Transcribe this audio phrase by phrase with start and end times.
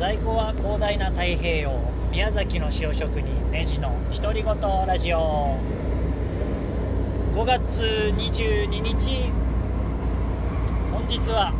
[0.00, 1.78] 在庫は広大な太平洋
[2.10, 4.56] 宮崎の塩職人ネジの独り言
[4.86, 5.58] ラジオ。
[7.34, 7.82] 5月
[8.16, 9.30] 22日。
[10.90, 11.52] 本日は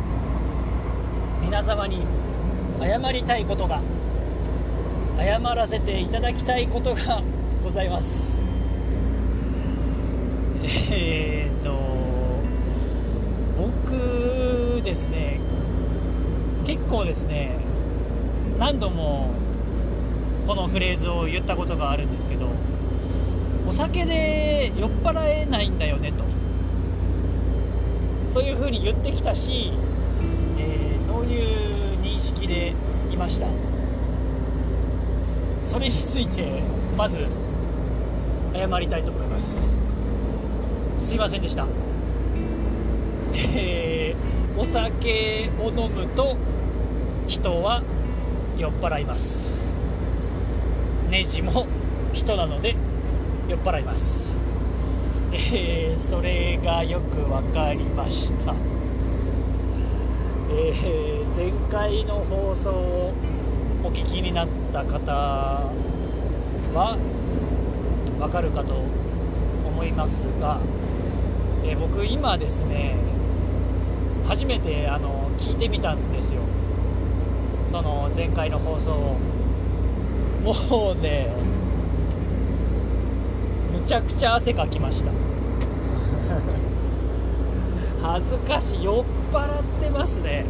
[1.43, 2.01] 皆様に
[2.79, 3.79] 謝りたいことが
[5.19, 7.21] 謝らせていただきたいことが
[7.63, 8.47] ございます。
[10.91, 11.77] えー、っと
[13.55, 15.39] 僕ですね
[16.65, 17.60] 結構ですね
[18.61, 19.31] 何度も
[20.45, 22.45] このフレーズを言ったことがあるんですけど
[23.67, 26.23] お酒で酔っ払えないんだよねと。
[28.31, 29.73] そういうふうに言ってきたし、
[30.59, 32.75] えー、そういう認識で
[33.11, 33.47] いました。
[35.63, 36.61] それについて
[36.95, 37.25] まず
[38.53, 39.79] 謝りたいと思います。
[40.99, 41.65] すいませんでした。
[43.55, 46.37] えー、お酒を飲むと
[47.27, 47.81] 人は
[48.61, 49.73] 酔っ払います。
[51.09, 51.65] ネジも
[52.13, 52.75] 人なので
[53.47, 54.37] 酔っ払います。
[55.33, 58.53] えー、それがよく分かりました。
[60.51, 63.13] えー、前回の放送を
[63.83, 65.11] お聞きになった方
[66.75, 66.97] は
[68.19, 68.75] わかるかと
[69.65, 70.59] 思いますが、
[71.63, 72.95] えー、僕今ですね
[74.27, 76.41] 初めてあの聞いてみたんですよ。
[77.71, 79.17] その前回の放送を
[80.43, 81.29] もうね
[83.71, 85.11] むちゃくちゃ汗かきました。
[88.03, 90.43] 恥ずかしい酔っ払ってますね。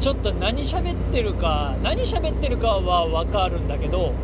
[0.00, 4.14] ちょっと何喋ってるか何喋ってるかは分かるんだけど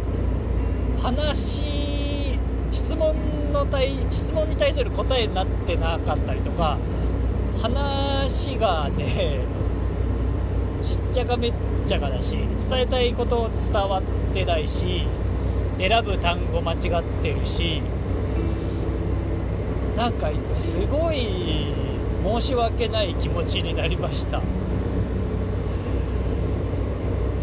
[1.02, 2.38] 話
[2.72, 3.14] 質問
[3.52, 6.78] の対質問に対する答えになってなかったりとか
[7.60, 9.40] 話がね
[10.82, 11.52] しっちゃかめっ
[11.86, 12.36] ちゃかだし
[12.68, 14.02] 伝えたいこと伝わっ
[14.34, 15.06] てないし
[15.78, 16.80] 選ぶ単語間違っ
[17.22, 17.82] てるし
[19.96, 21.74] なんかすごい
[22.24, 24.40] 申し訳ない気持ちになりました。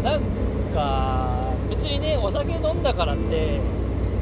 [0.02, 0.22] なん
[0.72, 3.60] か別にねお酒飲んだからって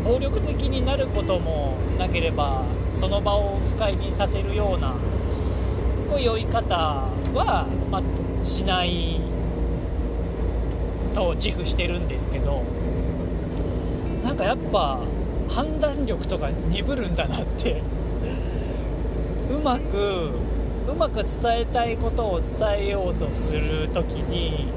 [0.05, 2.63] 暴力的になることもなければ
[2.93, 4.95] その場を不快にさせるような
[6.09, 6.75] こう酔い方
[7.35, 8.03] は、まあ、
[8.47, 9.21] しない
[11.15, 12.63] と自負してるんですけど
[14.23, 15.01] なんかやっぱ
[15.49, 17.83] 判断力とか鈍るんだなって
[19.51, 20.31] うまく
[20.89, 24.69] うまく伝えたいことを伝えようとする時に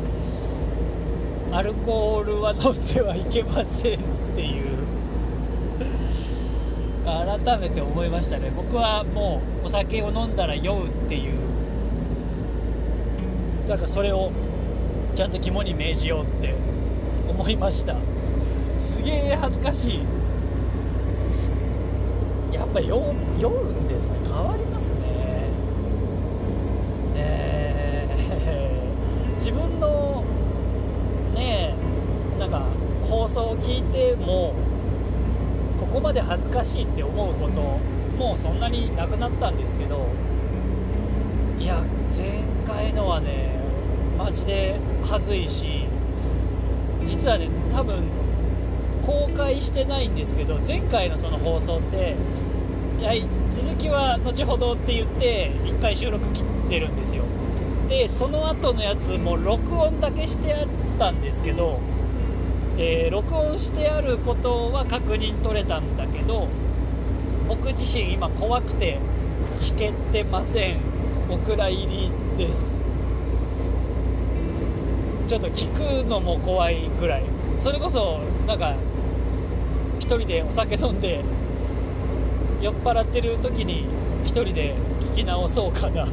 [1.52, 4.04] アルコールは飲んではいけませんっ
[4.36, 4.78] ていう
[7.06, 8.52] 改めて思いましたね。
[8.56, 11.34] 僕はもうお酒を飲んだら酔うっていう
[13.70, 14.32] だかそれを
[15.14, 16.56] ちゃんと肝に銘じようって
[17.30, 17.96] 思いました。
[18.76, 20.00] すげえ恥ずかしい。
[22.52, 24.16] やっぱ酔酔うんですね。
[24.24, 25.02] 変わりますね。
[27.16, 28.08] え。
[29.30, 30.24] ー、 自分の
[31.36, 31.76] ね
[32.40, 32.64] なんか
[33.04, 34.56] 放送を聞いても
[35.80, 37.62] ここまで恥ずかしいって思うこと
[38.18, 40.08] もうそんなになくなったんですけど
[41.60, 41.84] いや
[42.18, 43.49] 前回のはね
[44.30, 44.76] マジで
[45.06, 45.86] 恥ずいし
[47.04, 48.04] 実はね多分
[49.02, 52.16] 公開してないんですけど前回のその放送って
[53.00, 53.14] いや
[53.50, 57.24] 続きは後ほどって言って1回収録切ってるんですよ。
[57.88, 60.68] でその後のやつも録音だけしてあっ
[61.00, 61.80] たんですけど、
[62.78, 66.48] えー、録音してあることは確認取れたんだけど
[67.48, 69.00] 僕自身今怖くて
[69.60, 70.78] 聞けてません。
[71.32, 72.89] お蔵入りです。
[75.30, 77.24] ちょっと聞くのも怖いぐらい。
[77.60, 78.18] それこそ
[78.48, 78.74] なんか
[80.00, 81.24] 1人でお酒飲んで
[82.60, 83.86] 酔っ払ってる時に
[84.24, 84.74] 1人で
[85.14, 86.08] 聞き直そうかな。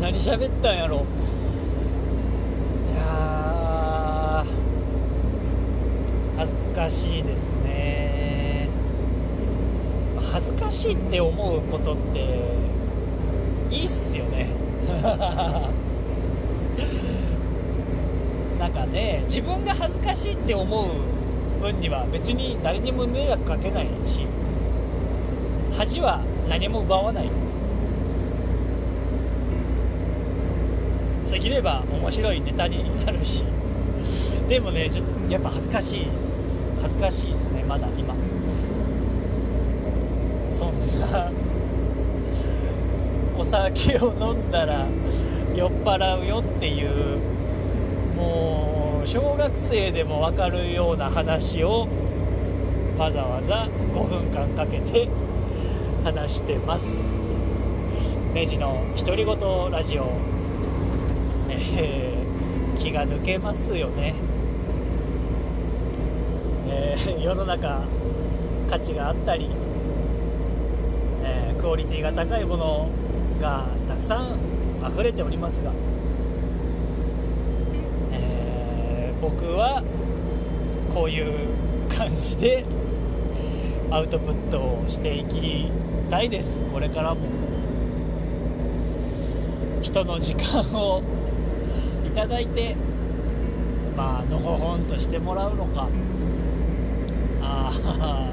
[0.00, 1.04] 何喋ったんやろ。
[2.94, 4.46] いや
[6.38, 8.70] 恥ずかしいですね。
[10.32, 12.40] 恥ずかしいって思うことって
[13.70, 14.46] いいっすよね。
[18.62, 24.24] なんかね自分が恥ずかしいって思う分には別に誰にも迷惑かけないし
[25.76, 27.30] 恥は何も奪わない。
[31.28, 33.42] 過ぎれば面白いネタになるし。
[34.48, 36.06] でもねちょっとやっぱ恥ずかしい
[36.82, 38.14] 恥ずかしいですねまだ今。
[40.48, 41.32] そんな
[43.36, 44.86] お酒を飲んだら
[45.52, 47.18] 酔っ払うよっていう
[48.22, 51.88] もう小学生でも分かるような話を
[52.96, 55.08] わざわざ5分間かけて
[56.04, 57.38] 話してます。
[58.32, 59.36] ネジの独り言
[59.70, 60.12] ラジオ、
[61.50, 64.14] えー、気が抜けますよね、
[66.68, 67.82] えー、世の中
[68.70, 69.50] 価値があったり、
[71.24, 72.88] えー、クオリティが高いもの
[73.38, 74.38] がたくさん
[74.90, 75.70] 溢れておりますが、
[78.12, 79.84] え僕は
[80.92, 81.48] こういう
[81.88, 82.64] 感じで
[83.88, 85.70] アウトプットをしていき
[86.10, 86.60] たいです。
[86.72, 87.20] これからも
[89.80, 91.02] 人の時間を
[92.04, 92.74] いただいて
[93.96, 95.88] まあのほほんとしてもらうのか。
[97.42, 97.70] あ
[98.00, 98.28] あ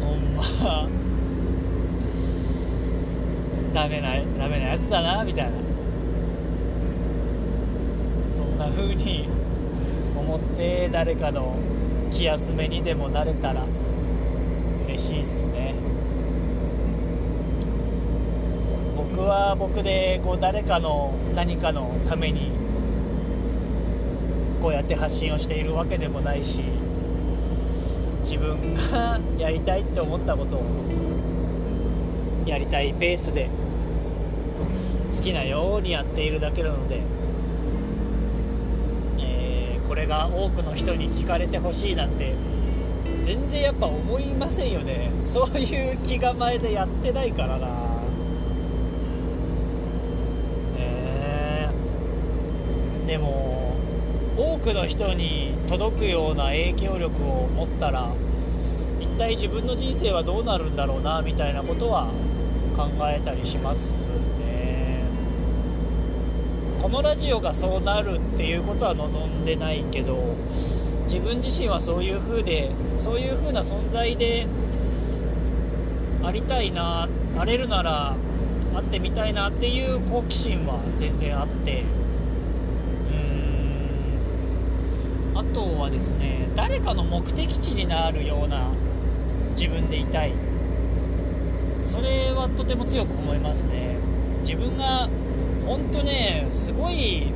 [0.00, 0.88] ほんま。
[3.74, 5.77] ダメなダメなやつだなみたいな。
[8.58, 9.28] んな風に
[10.16, 11.56] 思って誰かの
[12.10, 13.64] 気休めにでもなれたら
[14.86, 15.74] 嬉しいっすね。
[18.96, 22.50] 僕は僕でこう誰かの何かのために
[24.60, 26.62] こうやって発信をしているわけでもないし
[28.22, 30.64] 自分がやりたいって思ったことを
[32.44, 33.48] やりたいペースで
[35.16, 37.00] 好きなようにやっているだけなので
[39.98, 42.34] れが多くの人に聞かれてほしいなんて
[43.20, 45.10] 全然やっぱ思いませんよね。
[45.26, 47.68] そういう気構えでやってないからな。
[50.78, 51.68] え。
[53.06, 53.76] でも
[54.36, 58.12] 多くの人に届くような影響力を持ったら
[59.00, 62.06] 一体自分の人生はどうなるんだろうなみたいなことは
[62.76, 64.08] 考えたりします。
[66.90, 70.34] このラジオがそうなるっていうことは望んでないけど
[71.04, 74.46] 自分自身はそういう風でそういう風な存在で
[76.24, 77.06] ありたいな
[77.36, 78.16] あれるなら
[78.74, 85.38] 会ってみたいなっていう好奇心は全然あってうーん。
[85.38, 88.70] あとはですね誰かの目的地になるような
[89.50, 90.32] 自分でいたい。
[91.84, 93.96] それはとても強く思いますね。
[94.40, 95.10] 自分が
[95.68, 97.30] 本当ねすごい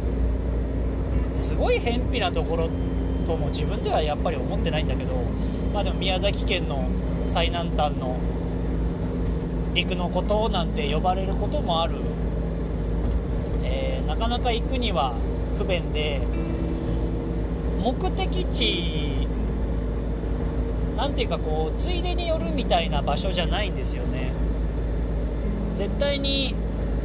[1.36, 2.70] すごい偏僻なところ
[3.26, 5.14] とも自分ではやっぱり思ってないんだけど
[5.74, 6.88] まあでも宮崎県の
[7.26, 8.16] 最南端の
[9.74, 11.96] 陸の孤島なんて呼ばれることもある、
[13.62, 15.14] えー、なかなか行くには
[15.58, 16.20] 不便で
[17.82, 19.26] 目的地
[20.96, 24.30] なんていうかこうついでに寄るみたいな場所じゃないんですよね。
[25.74, 26.54] 絶対に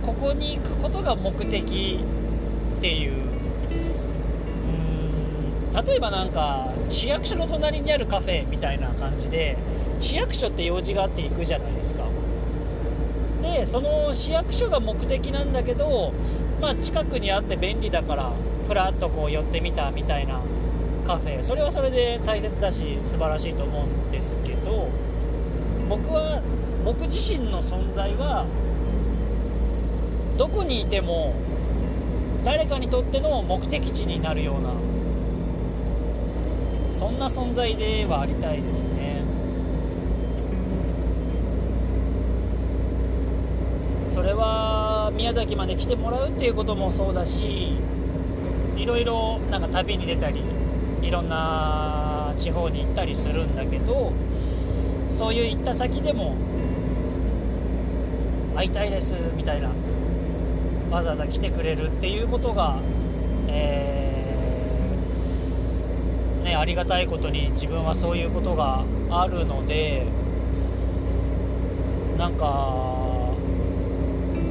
[0.07, 2.00] ここに行くことが目的
[2.77, 3.12] っていう。
[3.12, 3.15] う
[5.80, 5.86] ん。
[5.86, 9.57] 例えばなんか市役所の隣にあるカフェみたいな感じで
[10.00, 12.06] 市役所って用事があって行くじゃないですか。
[13.42, 16.13] でその市役所が目的なんだけど
[16.62, 18.31] まあ近くにあって便利だから
[18.65, 20.39] ふらっとこう寄ってみたみたいな
[21.06, 21.44] カフェ。
[21.44, 24.88] それはそれで大切だし素晴らしいと思うんですけど
[25.89, 26.42] 僕は
[26.86, 28.45] 僕自身の存在は
[30.38, 31.34] どこにいても
[32.46, 34.70] 誰かにとっての目的地になるような
[36.92, 39.22] そんな存在ではありたいですね。
[44.08, 47.74] それは宮崎まで来てもらうっていうこともそうだし
[48.76, 50.42] いろいろなんか旅に出たり
[51.04, 54.12] いろんな地方に行ったりするんだけど
[55.12, 56.36] そういう行った先でも
[58.56, 59.70] 会いたいですみたいな。
[60.92, 62.80] わざわざ来てくれるっていうことが、
[63.48, 70.06] えー、ね、ありがたいことに自分はそういうことがあるので
[72.18, 72.88] なんか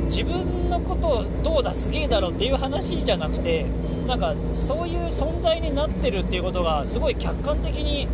[0.05, 3.66] 自分のことどうだすげえだろっていう話じゃなくて
[4.07, 8.07] なんかそういう存在になってるっていうことがすごい客観的に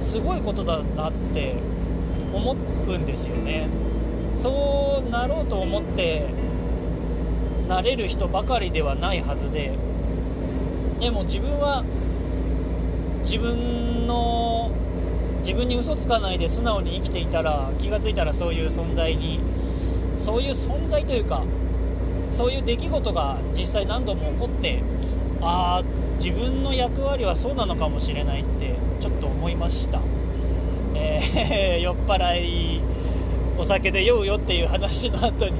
[0.00, 1.56] すごいことだなって
[2.32, 3.68] 思うんですよね。
[4.34, 6.26] そうなろうと思って
[7.68, 9.72] なれる人ばかりではないはずで
[11.00, 11.84] でも自分は
[13.24, 14.70] 自分の
[15.38, 19.40] 自分に嘘つかないで素直に生きていたら気が付いたらそういう存在に
[20.16, 21.42] そういう存在というか
[22.30, 24.82] そういう出来事が実際何度も起こって
[25.40, 25.84] ああ
[26.18, 30.00] 自分の役割はそうなのかもしれないってちょっと思いました、
[30.94, 32.80] えー、 酔っ払い
[33.58, 35.52] お酒で酔うよっていう話の後に、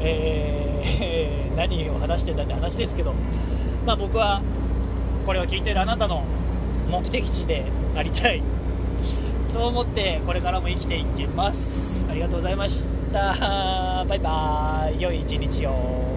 [0.00, 3.14] えーえー、何を話してんだって話ですけど、
[3.86, 4.42] まあ、僕は
[5.26, 6.24] これを聞いてるあなたの
[6.90, 7.64] 目的地で
[7.96, 8.42] ありたい。
[9.46, 12.06] そう思ってこれからも生きていきます。
[12.10, 14.04] ありがとうございました。
[14.08, 15.02] バイバーイ。
[15.02, 16.13] 良い一日を。